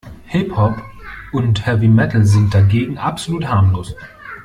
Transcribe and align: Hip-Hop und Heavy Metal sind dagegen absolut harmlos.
Hip-Hop 0.25 0.81
und 1.31 1.63
Heavy 1.67 1.87
Metal 1.87 2.23
sind 2.25 2.55
dagegen 2.55 2.97
absolut 2.97 3.45
harmlos. 3.47 3.95